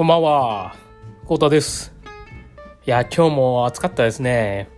[0.00, 0.76] こんばんは、
[1.26, 1.92] コータです。
[2.86, 4.70] いや、今日も暑かったですね。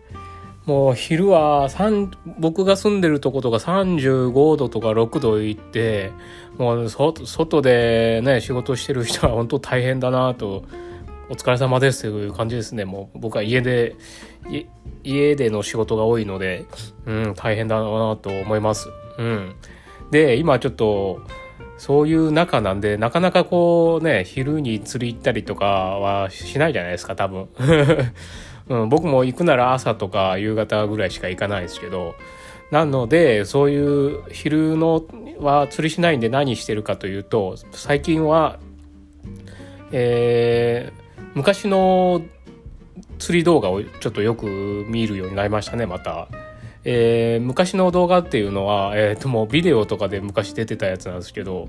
[0.66, 2.10] もう昼は3
[2.40, 6.10] 僕が住んでるとことか35度とか6度行って、
[6.58, 10.64] もう外でね、仕事してる人は本当大変だなと、
[11.30, 12.84] お疲れ様ですという感じですね。
[12.84, 13.94] もう僕は家で、
[15.04, 16.64] 家での仕事が多いので、
[17.06, 18.88] うん、大変だなと思います。
[19.18, 19.54] うん。
[20.10, 21.20] で、今ちょっと、
[21.82, 27.48] そういう中なんで、なかなかこうね、昼に釣り行ったりとかはしないじゃないですか、多分。
[28.70, 32.14] うん、僕も行くなら朝とか夕方ぐらいしか行かないですけど、
[32.70, 35.04] なので、そういう昼の
[35.40, 38.60] は釣りしないんで何してるかというと、最近は、
[39.90, 42.22] えー、昔の
[43.18, 46.28] 釣り動画をちょっとよく見るようになりましたね、また。
[46.84, 51.68] えー昔の動画っていうのは、えー、ともうビデオとかで昔出てたやつなんですけど、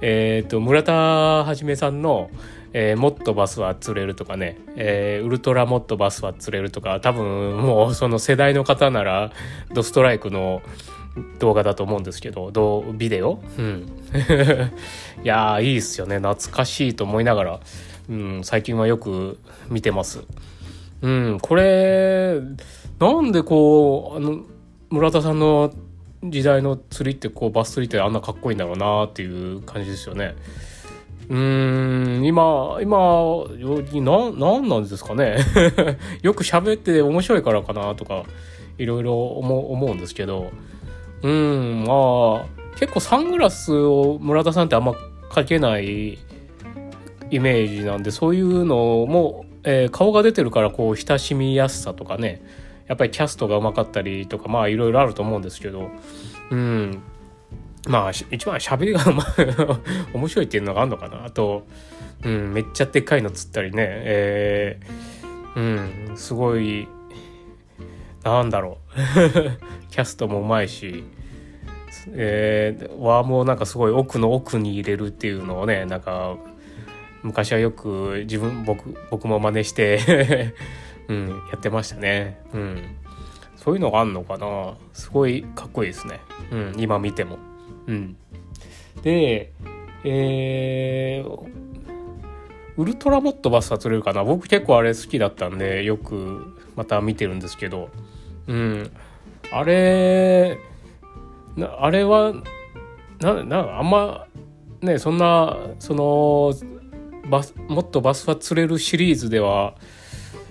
[0.00, 2.30] えー、と村田はじめさんの、
[2.72, 9.32] えーもっとバスは釣れる」とかね、えーウルトラもっとバスは釣れる」とか多分もうその世代の方なら
[9.72, 10.62] ドストライクの
[11.40, 13.42] 動画だと思うんですけどどうビデオ？
[13.58, 13.86] うん。
[15.24, 16.18] いやーいいっすよね。
[16.18, 17.60] 懐かしいと思いながら、
[18.08, 19.38] うん、最近はよく
[19.68, 20.22] 見てます。
[21.02, 22.40] うん、これ、
[22.98, 24.40] なんでこう、あの、
[24.90, 25.72] 村田さんの
[26.22, 30.34] 時代の釣りってこう、バス釣りってあんなかっこいいんだろうなっていう感じですよね。
[31.30, 35.38] うーん、今、今、よ、な、なんなんですかね。
[36.22, 38.24] よく喋って面白いからかなとか、
[38.78, 40.50] いろいろ思うんですけど、
[41.22, 44.94] うん、まあ、結構サングラスを村田さんってあんま
[45.30, 46.18] かけない
[47.30, 52.42] イメージなんでそういうのも、えー顔が出てるからこう親しみやすさとかね
[52.86, 55.90] やっぱりキャストがうまかったりとかまあいろいろあると思うんですけど
[56.50, 57.02] うん。
[57.88, 59.00] まあ一番喋りが
[60.12, 61.66] 面白いっていうのがあるのかなあと、
[62.22, 66.86] うん、めっちゃでっかいの釣ったりねえーうんすごい
[68.22, 69.00] なんだろう。
[69.90, 71.04] キャストもうまいし
[72.12, 76.36] えー、ワームをなんかすごい奥の奥に入れるっていうのをねなんか
[77.22, 80.54] 昔はよく自分僕僕も真似して、
[81.08, 82.82] うん、やってましたね、うん、
[83.56, 84.74] そういうのがあんのかな？
[84.92, 86.20] すごいかっこいいですね、
[86.50, 87.38] うん、今見ても、
[87.86, 88.16] うん、
[89.02, 89.52] で
[90.02, 91.46] えー、
[92.76, 94.24] ウルトラモットバスは釣れるかな？
[94.24, 97.90] 僕結構あれ好きだったんでよくまた見てるんですけど、
[98.46, 98.90] うん、
[99.52, 100.58] あれ
[101.56, 102.32] なあれは
[103.20, 104.26] ななあんま
[104.80, 106.54] ねそんなその
[107.30, 109.74] バスもっとバスは釣れるシリーズでは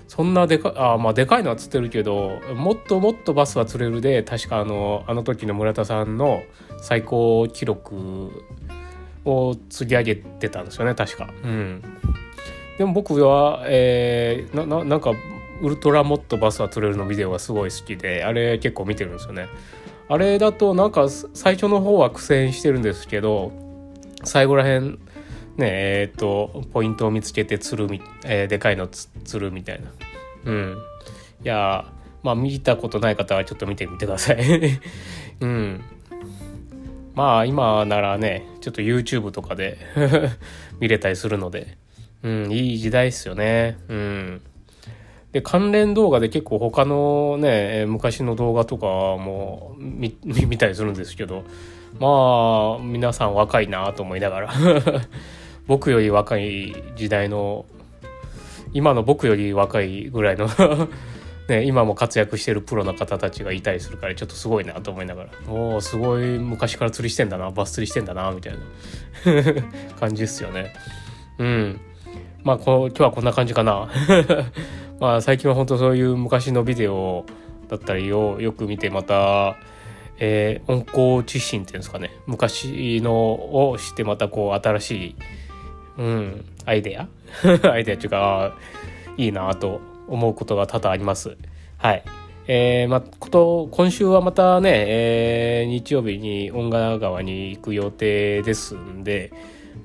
[0.08, 6.42] そんなでかあまあでかいのは釣ってるけどもっともっとバスは釣れるで確かあのあの時の村田さんの
[6.82, 8.44] 最高記録
[9.24, 11.30] を釣り上げてたんですよね確か。
[11.44, 11.82] うん、
[12.78, 15.12] でも僕は、えーなななんか
[15.62, 19.46] ウルトラモットバスは釣れるのビデオがすごい好きであれ結構見てるんですよね。
[20.08, 23.52] あれだとなんか最初の方は苦戦してるんですけど
[24.24, 24.98] 最後らへん
[25.56, 29.10] ねえーっとポイントを見つけて釣るみ、えーでかいの釣
[29.44, 29.90] るみたいな。
[30.44, 30.76] うん。
[31.44, 31.86] いや
[32.22, 34.38] まあ見たことない方はちょっと見てみてください。
[35.40, 35.80] うん。
[37.14, 39.78] まあ今ならねちょっと YouTube とかで
[40.80, 41.78] 見れたりするので。
[42.22, 43.78] うんいい時代っすよね。
[43.88, 44.42] うん。
[45.32, 51.44] で関連動画で結構他のね昔の動画とかも見 見たりするんですけど
[51.98, 54.52] まあ皆さん若いなと思いながら。
[55.66, 57.64] 僕より若い時代の
[58.72, 60.48] 今の僕より若いぐらいの
[61.48, 65.30] ね、今も活躍してるプロの方たちがいたりするからちょっとすごいなと思いながら。
[65.48, 68.58] おおすごい昔から釣りしてんだなバス釣りしてんだなみたいな。
[69.98, 70.72] 感じですよね。
[71.38, 71.80] うん。
[72.44, 73.88] まあこ今日はこんな感じかな。
[75.00, 77.24] まあ最近は本当そういう昔のビデオ
[77.68, 79.56] だったりをよく見てまた
[80.20, 83.12] えー温厚知心っていうんですかね昔の
[83.72, 85.16] を知ってまたこう新しい、
[85.98, 87.08] うん、アイデア？
[87.68, 88.54] アイデアっていうか
[89.16, 91.36] いいなと思うことが多々あります。
[91.78, 92.02] はい。
[92.46, 99.32] えーま、こと今週はまたね、えー日曜日に恩賀川に行く予定ですんで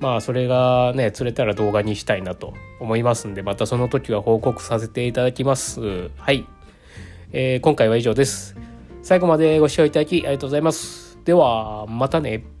[0.00, 6.10] まあそれがね釣れたら動画にしたいなと思いますんでまたその時は報告させていただきます。
[6.16, 6.44] はい。
[7.32, 8.56] えー今回は以上です。
[9.06, 11.16] 最後までご視聴いただきありがとうございます。
[11.24, 12.55] では、またね。